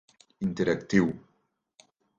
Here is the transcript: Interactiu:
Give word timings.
Interactiu: 0.47 1.07